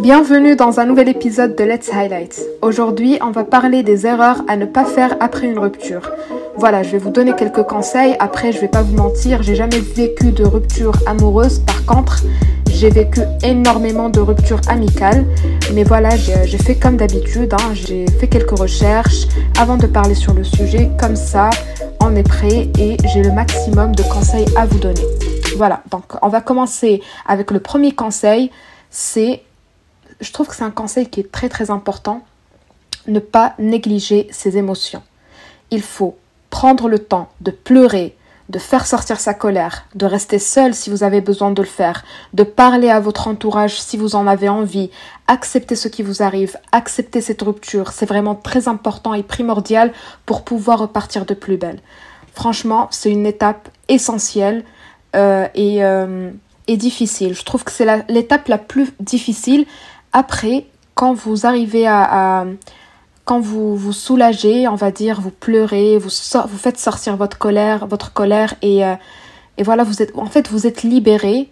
Bienvenue 0.00 0.54
dans 0.54 0.78
un 0.78 0.84
nouvel 0.84 1.08
épisode 1.08 1.56
de 1.56 1.64
Let's 1.64 1.92
Highlight. 1.92 2.40
Aujourd'hui, 2.62 3.18
on 3.20 3.32
va 3.32 3.42
parler 3.42 3.82
des 3.82 4.06
erreurs 4.06 4.42
à 4.46 4.56
ne 4.56 4.64
pas 4.64 4.84
faire 4.84 5.16
après 5.18 5.48
une 5.48 5.58
rupture. 5.58 6.12
Voilà, 6.56 6.84
je 6.84 6.90
vais 6.90 6.98
vous 6.98 7.10
donner 7.10 7.34
quelques 7.34 7.64
conseils. 7.64 8.14
Après, 8.20 8.52
je 8.52 8.60
vais 8.60 8.68
pas 8.68 8.82
vous 8.82 8.94
mentir, 8.96 9.42
j'ai 9.42 9.56
jamais 9.56 9.80
vécu 9.80 10.30
de 10.30 10.44
rupture 10.44 10.92
amoureuse. 11.06 11.58
Par 11.58 11.84
contre, 11.84 12.22
j'ai 12.70 12.90
vécu 12.90 13.22
énormément 13.42 14.08
de 14.08 14.20
ruptures 14.20 14.60
amicales. 14.68 15.24
Mais 15.74 15.82
voilà, 15.82 16.10
j'ai 16.16 16.58
fait 16.58 16.76
comme 16.76 16.96
d'habitude. 16.96 17.52
Hein. 17.54 17.74
j'ai 17.74 18.06
fait 18.20 18.28
quelques 18.28 18.56
recherches 18.56 19.26
avant 19.58 19.76
de 19.76 19.88
parler 19.88 20.14
sur 20.14 20.32
le 20.32 20.44
sujet. 20.44 20.90
Comme 21.00 21.16
ça, 21.16 21.50
on 22.00 22.14
est 22.14 22.28
prêt 22.28 22.68
et 22.78 22.96
j'ai 23.12 23.24
le 23.24 23.32
maximum 23.32 23.96
de 23.96 24.04
conseils 24.04 24.46
à 24.56 24.64
vous 24.64 24.78
donner. 24.78 25.06
Voilà, 25.56 25.82
donc 25.90 26.04
on 26.22 26.28
va 26.28 26.40
commencer 26.40 27.02
avec 27.26 27.50
le 27.50 27.58
premier 27.58 27.90
conseil. 27.90 28.52
C'est 28.90 29.42
je 30.20 30.32
trouve 30.32 30.48
que 30.48 30.56
c'est 30.56 30.64
un 30.64 30.70
conseil 30.70 31.08
qui 31.08 31.20
est 31.20 31.30
très 31.30 31.48
très 31.48 31.70
important. 31.70 32.22
Ne 33.06 33.20
pas 33.20 33.54
négliger 33.58 34.28
ses 34.30 34.56
émotions. 34.56 35.02
Il 35.70 35.82
faut 35.82 36.16
prendre 36.50 36.88
le 36.88 36.98
temps 36.98 37.28
de 37.40 37.50
pleurer, 37.50 38.16
de 38.48 38.58
faire 38.58 38.86
sortir 38.86 39.20
sa 39.20 39.34
colère, 39.34 39.84
de 39.94 40.06
rester 40.06 40.38
seul 40.38 40.74
si 40.74 40.88
vous 40.90 41.02
avez 41.02 41.20
besoin 41.20 41.50
de 41.50 41.62
le 41.62 41.68
faire, 41.68 42.04
de 42.32 42.42
parler 42.42 42.88
à 42.88 43.00
votre 43.00 43.28
entourage 43.28 43.80
si 43.80 43.96
vous 43.96 44.14
en 44.14 44.26
avez 44.26 44.48
envie, 44.48 44.90
accepter 45.26 45.76
ce 45.76 45.88
qui 45.88 46.02
vous 46.02 46.22
arrive, 46.22 46.56
accepter 46.72 47.20
cette 47.20 47.42
rupture. 47.42 47.92
C'est 47.92 48.06
vraiment 48.06 48.34
très 48.34 48.68
important 48.68 49.14
et 49.14 49.22
primordial 49.22 49.92
pour 50.24 50.42
pouvoir 50.42 50.78
repartir 50.78 51.26
de 51.26 51.34
plus 51.34 51.58
belle. 51.58 51.80
Franchement, 52.34 52.88
c'est 52.90 53.10
une 53.10 53.26
étape 53.26 53.68
essentielle 53.88 54.64
euh, 55.16 55.46
euh, 55.56 56.30
et 56.66 56.76
difficile. 56.76 57.34
Je 57.34 57.44
trouve 57.44 57.64
que 57.64 57.72
c'est 57.72 58.04
l'étape 58.08 58.48
la 58.48 58.58
plus 58.58 58.92
difficile 59.00 59.66
après, 60.12 60.66
quand 60.94 61.14
vous 61.14 61.46
arrivez 61.46 61.86
à, 61.86 62.46
quand 63.24 63.40
vous 63.40 63.76
vous 63.76 63.92
soulagez, 63.92 64.68
on 64.68 64.74
va 64.74 64.90
dire, 64.90 65.20
vous 65.20 65.30
pleurez, 65.30 65.98
vous, 65.98 66.08
faites 66.08 66.78
sortir 66.78 67.16
votre 67.16 67.38
colère, 67.38 67.86
votre 67.86 68.12
colère 68.12 68.54
et, 68.62 68.84
euh, 68.84 68.94
et 69.58 69.62
voilà, 69.62 69.84
vous 69.84 70.02
êtes, 70.02 70.16
en 70.16 70.26
fait, 70.26 70.48
vous 70.48 70.66
êtes 70.66 70.82
libéré 70.82 71.50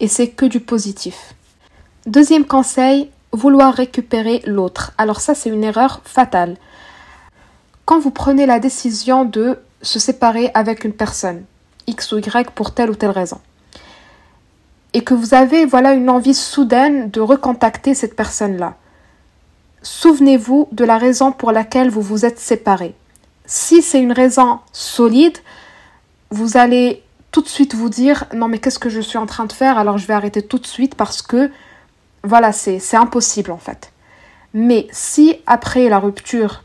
et 0.00 0.08
c'est 0.08 0.28
que 0.28 0.46
du 0.46 0.60
positif. 0.60 1.34
Deuxième 2.06 2.44
conseil, 2.44 3.10
vouloir 3.32 3.74
récupérer 3.74 4.42
l'autre. 4.46 4.92
Alors 4.98 5.20
ça, 5.20 5.34
c'est 5.34 5.50
une 5.50 5.64
erreur 5.64 6.00
fatale. 6.04 6.56
Quand 7.86 7.98
vous 7.98 8.10
prenez 8.10 8.46
la 8.46 8.60
décision 8.60 9.24
de 9.24 9.58
se 9.82 9.98
séparer 9.98 10.50
avec 10.54 10.84
une 10.84 10.92
personne, 10.92 11.44
X 11.86 12.12
ou 12.12 12.18
Y 12.18 12.50
pour 12.52 12.72
telle 12.72 12.90
ou 12.90 12.94
telle 12.94 13.10
raison, 13.10 13.40
et 14.94 15.02
que 15.02 15.12
vous 15.12 15.34
avez 15.34 15.66
voilà 15.66 15.92
une 15.92 16.08
envie 16.08 16.34
soudaine 16.34 17.10
de 17.10 17.20
recontacter 17.20 17.94
cette 17.94 18.16
personne-là. 18.16 18.76
Souvenez-vous 19.82 20.68
de 20.72 20.84
la 20.84 20.96
raison 20.96 21.32
pour 21.32 21.52
laquelle 21.52 21.90
vous 21.90 22.00
vous 22.00 22.24
êtes 22.24 22.38
séparés. 22.38 22.94
Si 23.44 23.82
c'est 23.82 24.00
une 24.00 24.12
raison 24.12 24.60
solide, 24.72 25.36
vous 26.30 26.56
allez 26.56 27.02
tout 27.32 27.42
de 27.42 27.48
suite 27.48 27.74
vous 27.74 27.90
dire 27.90 28.24
non 28.34 28.48
mais 28.48 28.58
qu'est-ce 28.58 28.78
que 28.78 28.88
je 28.88 29.00
suis 29.00 29.18
en 29.18 29.26
train 29.26 29.44
de 29.44 29.52
faire? 29.52 29.76
Alors 29.76 29.98
je 29.98 30.06
vais 30.06 30.14
arrêter 30.14 30.40
tout 30.40 30.58
de 30.58 30.66
suite 30.66 30.94
parce 30.94 31.20
que 31.20 31.50
voilà 32.22 32.52
c'est 32.52 32.80
impossible 32.94 33.50
en 33.50 33.58
fait. 33.58 33.92
Mais 34.54 34.86
si 34.92 35.36
après 35.46 35.88
la 35.88 35.98
rupture 35.98 36.62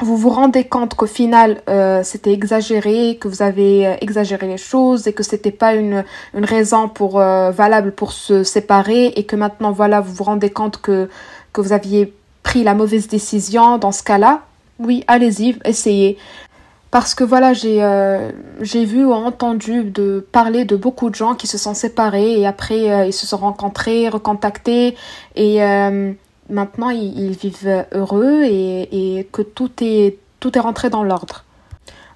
vous 0.00 0.16
vous 0.16 0.30
rendez 0.30 0.64
compte 0.64 0.94
qu'au 0.94 1.06
final 1.06 1.62
euh, 1.68 2.02
c'était 2.02 2.32
exagéré, 2.32 3.16
que 3.20 3.28
vous 3.28 3.42
avez 3.42 3.86
euh, 3.86 3.96
exagéré 4.00 4.48
les 4.48 4.56
choses 4.56 5.06
et 5.06 5.12
que 5.12 5.22
c'était 5.22 5.52
pas 5.52 5.74
une, 5.74 6.04
une 6.34 6.44
raison 6.44 6.88
pour 6.88 7.20
euh, 7.20 7.50
valable 7.50 7.92
pour 7.92 8.12
se 8.12 8.42
séparer 8.42 9.06
et 9.06 9.24
que 9.24 9.36
maintenant 9.36 9.72
voilà 9.72 10.00
vous 10.00 10.12
vous 10.12 10.24
rendez 10.24 10.50
compte 10.50 10.80
que 10.80 11.08
que 11.52 11.60
vous 11.60 11.72
aviez 11.72 12.12
pris 12.42 12.64
la 12.64 12.74
mauvaise 12.74 13.06
décision 13.06 13.78
dans 13.78 13.92
ce 13.92 14.02
cas-là, 14.02 14.42
oui 14.78 15.04
allez-y 15.06 15.56
essayez. 15.64 16.18
Parce 16.90 17.14
que 17.14 17.24
voilà 17.24 17.52
j'ai 17.54 17.80
j'ai 18.60 18.84
vu 18.84 19.04
ou 19.04 19.12
entendu 19.12 19.82
de 19.82 20.24
parler 20.30 20.64
de 20.64 20.76
beaucoup 20.76 21.10
de 21.10 21.14
gens 21.16 21.34
qui 21.34 21.48
se 21.48 21.58
sont 21.58 21.74
séparés 21.74 22.38
et 22.38 22.46
après 22.46 23.08
ils 23.08 23.12
se 23.12 23.26
sont 23.26 23.38
rencontrés, 23.38 24.08
recontactés 24.08 24.94
et 25.34 25.60
maintenant 26.48 26.90
ils, 26.90 27.36
vivent 27.36 27.86
heureux 27.92 28.42
et, 28.44 29.28
que 29.32 29.42
tout 29.42 29.70
est, 29.80 30.18
tout 30.40 30.56
est 30.56 30.60
rentré 30.60 30.90
dans 30.90 31.02
l'ordre. 31.02 31.44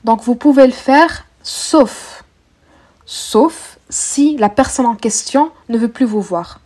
Donc 0.04 0.22
vous 0.22 0.34
pouvez 0.34 0.66
le 0.66 0.72
faire 0.72 1.26
sauf, 1.42 2.24
sauf 3.06 3.78
si 3.88 4.36
la 4.36 4.48
personne 4.48 4.86
en 4.86 4.94
question 4.94 5.50
ne 5.68 5.78
veut 5.78 5.88
plus 5.88 6.06
vous 6.06 6.20
voir 6.20 6.60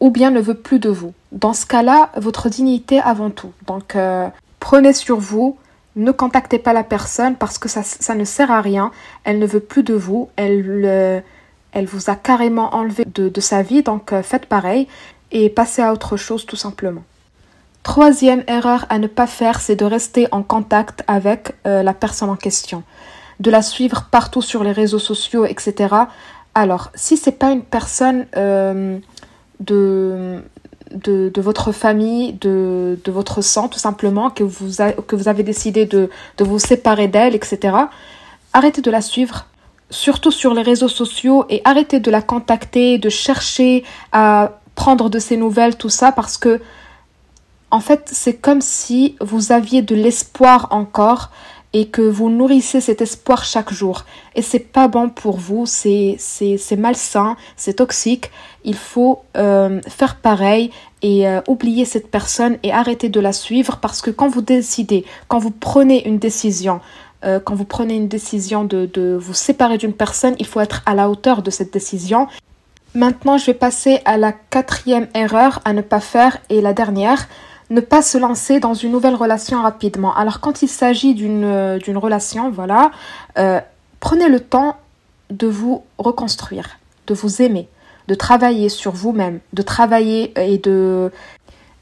ou 0.00 0.10
bien 0.10 0.30
ne 0.30 0.40
veut 0.40 0.54
plus 0.54 0.78
de 0.78 0.90
vous. 0.90 1.14
Dans 1.32 1.52
ce 1.52 1.66
cas-là, 1.66 2.10
votre 2.16 2.48
dignité 2.48 3.00
avant 3.00 3.30
tout. 3.30 3.52
Donc 3.66 3.96
euh, 3.96 4.28
prenez 4.60 4.92
sur 4.92 5.18
vous, 5.18 5.56
ne 5.96 6.12
contactez 6.12 6.58
pas 6.58 6.72
la 6.72 6.84
personne 6.84 7.36
parce 7.36 7.58
que 7.58 7.68
ça, 7.68 7.82
ça, 7.82 8.14
ne 8.14 8.24
sert 8.24 8.50
à 8.50 8.60
rien. 8.60 8.90
Elle 9.24 9.38
ne 9.38 9.46
veut 9.46 9.60
plus 9.60 9.82
de 9.82 9.94
vous. 9.94 10.28
Elle, 10.36 10.82
euh, 10.84 11.20
elle 11.72 11.86
vous 11.86 12.10
a 12.10 12.16
carrément 12.16 12.74
enlevé 12.74 13.04
de, 13.06 13.28
de 13.28 13.40
sa 13.40 13.62
vie. 13.62 13.82
Donc 13.82 14.12
euh, 14.12 14.22
faites 14.22 14.46
pareil 14.46 14.86
et 15.44 15.50
passer 15.50 15.82
à 15.82 15.92
autre 15.92 16.16
chose 16.16 16.46
tout 16.46 16.56
simplement. 16.56 17.02
Troisième 17.82 18.42
erreur 18.48 18.86
à 18.88 18.98
ne 18.98 19.06
pas 19.06 19.26
faire, 19.26 19.60
c'est 19.60 19.76
de 19.76 19.84
rester 19.84 20.26
en 20.32 20.42
contact 20.42 21.04
avec 21.06 21.54
euh, 21.66 21.82
la 21.82 21.94
personne 21.94 22.30
en 22.30 22.36
question, 22.36 22.82
de 23.38 23.50
la 23.50 23.62
suivre 23.62 24.08
partout 24.10 24.42
sur 24.42 24.64
les 24.64 24.72
réseaux 24.72 24.98
sociaux, 24.98 25.44
etc. 25.44 25.94
Alors, 26.54 26.90
si 26.94 27.16
c'est 27.16 27.38
pas 27.38 27.52
une 27.52 27.62
personne 27.62 28.26
euh, 28.36 28.98
de, 29.60 30.42
de, 30.90 31.40
votre 31.40 31.70
famille, 31.70 32.32
de, 32.32 32.98
de, 33.04 33.12
votre 33.12 33.42
sang, 33.42 33.68
tout 33.68 33.78
simplement, 33.78 34.30
que 34.30 34.42
vous, 34.42 34.82
que 35.06 35.14
vous 35.14 35.28
avez 35.28 35.42
décidé 35.42 35.84
de, 35.84 36.10
de 36.38 36.44
vous 36.44 36.58
séparer 36.58 37.08
d'elle, 37.08 37.34
etc., 37.34 37.76
arrêtez 38.54 38.80
de 38.80 38.90
la 38.90 39.02
suivre, 39.02 39.46
surtout 39.90 40.30
sur 40.30 40.54
les 40.54 40.62
réseaux 40.62 40.88
sociaux, 40.88 41.44
et 41.50 41.60
arrêtez 41.64 42.00
de 42.00 42.10
la 42.10 42.22
contacter, 42.22 42.98
de 42.98 43.10
chercher 43.10 43.84
à 44.12 44.60
prendre 44.76 45.10
de 45.10 45.18
ses 45.18 45.36
nouvelles, 45.36 45.76
tout 45.76 45.88
ça, 45.88 46.12
parce 46.12 46.38
que, 46.38 46.60
en 47.72 47.80
fait, 47.80 48.08
c'est 48.12 48.34
comme 48.34 48.60
si 48.60 49.16
vous 49.20 49.50
aviez 49.50 49.82
de 49.82 49.96
l'espoir 49.96 50.68
encore 50.70 51.30
et 51.72 51.88
que 51.88 52.00
vous 52.00 52.30
nourrissez 52.30 52.80
cet 52.80 53.02
espoir 53.02 53.44
chaque 53.44 53.72
jour. 53.72 54.04
Et 54.34 54.42
c'est 54.42 54.60
pas 54.60 54.88
bon 54.88 55.08
pour 55.10 55.36
vous, 55.36 55.66
c'est, 55.66 56.16
malsain, 56.78 57.36
c'est 57.56 57.74
toxique. 57.74 58.30
Il 58.64 58.76
faut 58.76 59.22
euh, 59.36 59.80
faire 59.88 60.16
pareil 60.16 60.70
et 61.02 61.28
euh, 61.28 61.40
oublier 61.48 61.84
cette 61.84 62.10
personne 62.10 62.56
et 62.62 62.72
arrêter 62.72 63.08
de 63.08 63.20
la 63.20 63.32
suivre 63.32 63.78
parce 63.82 64.00
que 64.00 64.10
quand 64.10 64.28
vous 64.28 64.40
décidez, 64.40 65.04
quand 65.28 65.38
vous 65.38 65.50
prenez 65.50 66.06
une 66.08 66.18
décision, 66.18 66.80
euh, 67.24 67.40
quand 67.40 67.54
vous 67.54 67.66
prenez 67.66 67.96
une 67.96 68.08
décision 68.08 68.64
de, 68.64 68.86
de 68.86 69.14
vous 69.20 69.34
séparer 69.34 69.76
d'une 69.76 69.92
personne, 69.92 70.34
il 70.38 70.46
faut 70.46 70.60
être 70.60 70.82
à 70.86 70.94
la 70.94 71.10
hauteur 71.10 71.42
de 71.42 71.50
cette 71.50 71.72
décision 71.72 72.28
Maintenant, 72.96 73.36
je 73.36 73.44
vais 73.44 73.54
passer 73.54 74.00
à 74.06 74.16
la 74.16 74.32
quatrième 74.32 75.06
erreur 75.12 75.60
à 75.66 75.74
ne 75.74 75.82
pas 75.82 76.00
faire 76.00 76.38
et 76.48 76.62
la 76.62 76.72
dernière, 76.72 77.28
ne 77.68 77.82
pas 77.82 78.00
se 78.00 78.16
lancer 78.16 78.58
dans 78.58 78.72
une 78.72 78.90
nouvelle 78.90 79.14
relation 79.14 79.60
rapidement. 79.60 80.14
Alors 80.16 80.40
quand 80.40 80.62
il 80.62 80.68
s'agit 80.68 81.12
d'une 81.12 81.44
euh, 81.44 81.78
relation, 81.96 82.50
voilà, 82.50 82.90
euh, 83.36 83.60
prenez 84.00 84.30
le 84.30 84.40
temps 84.40 84.76
de 85.28 85.46
vous 85.46 85.84
reconstruire, 85.98 86.78
de 87.06 87.12
vous 87.12 87.42
aimer, 87.42 87.68
de 88.08 88.14
travailler 88.14 88.70
sur 88.70 88.92
vous-même, 88.92 89.40
de 89.52 89.60
travailler 89.60 90.32
et 90.40 90.56
de 90.56 91.12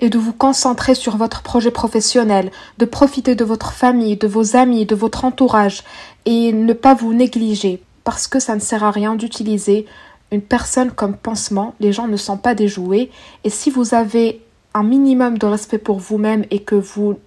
et 0.00 0.10
de 0.10 0.19
vous 0.19 0.32
concentrer 0.32 0.96
sur 0.96 1.16
votre 1.16 1.42
projet 1.42 1.70
professionnel, 1.70 2.50
de 2.78 2.84
profiter 2.86 3.36
de 3.36 3.44
votre 3.44 3.70
famille, 3.70 4.16
de 4.16 4.26
vos 4.26 4.56
amis, 4.56 4.84
de 4.84 4.96
votre 4.96 5.25
entourage 5.25 5.84
et 6.25 6.52
ne 6.52 6.72
pas 6.72 6.94
vous 6.94 7.14
négliger 7.14 7.81
parce 8.02 8.26
que 8.26 8.41
ça 8.41 8.56
ne 8.56 8.60
sert 8.60 8.82
à 8.82 8.91
rien 8.91 9.14
d'utiliser 9.14 9.86
une 10.34 10.43
personne 10.43 10.91
comme 10.91 11.17
pansement, 11.17 11.75
les 11.81 11.93
gens 11.93 12.09
ne 12.09 12.17
sont 12.17 12.37
pas 12.37 12.55
déjoués. 12.55 13.11
Et 13.44 13.50
si 13.50 13.70
vous 13.70 13.94
avez 13.94 14.43
un 14.75 14.82
minimum 14.82 15.38
de 15.38 15.47
respect 15.47 15.79
pour 15.79 15.99
vous-même 15.99 16.44
et 16.50 16.58
que 16.58 16.75
vous 16.75 17.19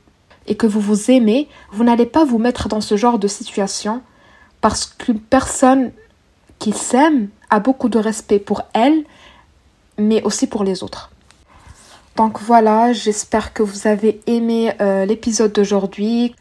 et 0.50 0.56
que 0.56 0.68
vous 0.68 0.80
vous 0.80 1.12
aimez, 1.12 1.50
vous 1.72 1.84
n'allez 1.84 2.06
pas 2.06 2.24
vous 2.24 2.38
mettre 2.38 2.70
dans 2.70 2.80
ce 2.80 2.96
genre 2.96 3.20
de 3.20 3.28
situation 3.28 4.02
parce 4.62 4.86
qu'une 4.86 5.20
personne 5.20 5.92
qui 6.60 6.72
s'aime 6.72 7.30
a 7.50 7.60
beaucoup 7.60 7.90
de 7.90 8.00
respect 8.00 8.40
pour 8.40 8.64
elle, 8.74 9.04
mais 9.98 10.22
aussi 10.24 10.48
pour 10.48 10.64
les 10.64 10.84
autres. 10.84 11.12
Donc 12.16 12.40
voilà, 12.40 12.94
j'espère 12.94 13.54
que 13.54 13.62
vous 13.62 13.88
avez 13.88 14.22
aimé 14.26 14.74
euh, 14.81 15.06
l'épisode 15.06 15.54
d'aujourd'hui. 15.54 16.36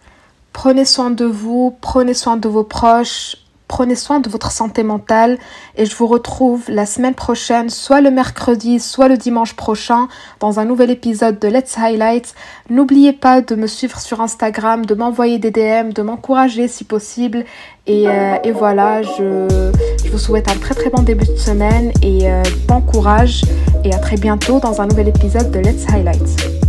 Prenez 0.53 0.85
soin 0.85 1.11
de 1.11 1.25
vous, 1.25 1.77
prenez 1.81 2.15
soin 2.15 2.37
de 2.37 2.49
vos 2.49 2.65
proches, 2.65 3.37
Prenez 3.69 3.97
soin 3.97 4.21
de 4.21 4.29
votre 4.29 4.53
santé 4.53 4.83
mentale 4.83 5.39
et 5.77 5.87
je 5.87 5.97
vous 5.97 6.07
retrouve 6.07 6.63
la 6.69 6.87
semaine 6.87 7.15
prochaine, 7.15 7.69
soit 7.69 8.01
le 8.01 8.11
mercredi, 8.11 8.79
soit 8.79 9.09
le 9.09 9.17
dimanche 9.17 9.55
prochain, 9.55 10.09
dans 10.41 10.61
un 10.61 10.65
nouvel 10.65 10.91
épisode 10.91 11.39
de 11.39 11.49
Let's 11.49 11.77
Highlight. 11.77 12.35
N'oubliez 12.71 13.13
pas 13.13 13.41
de 13.41 13.55
me 13.57 13.67
suivre 13.67 13.99
sur 13.99 14.21
Instagram, 14.21 14.87
de 14.87 14.95
m'envoyer 14.95 15.39
des 15.39 15.51
DM, 15.51 15.93
de 15.93 16.03
m'encourager 16.03 16.69
si 16.69 16.85
possible. 16.85 17.45
Et, 17.89 18.09
euh, 18.09 18.37
voilà, 18.55 19.03
je, 19.03 19.73
je 20.05 20.11
vous 20.11 20.19
souhaite 20.19 20.49
un 20.49 20.57
très 20.57 20.75
très 20.75 20.91
bon 20.91 21.03
début 21.03 21.27
de 21.27 21.37
semaine 21.37 21.93
et 22.03 22.29
bon 22.67 22.81
courage 22.81 23.43
et 23.85 23.93
à 23.93 23.99
très 23.99 24.17
bientôt 24.17 24.61
dans 24.61 24.81
un 24.81 24.87
nouvel 24.87 25.09
épisode 25.09 25.51
de 25.51 25.59
Let's 25.59 25.87
Highlight. 25.89 26.66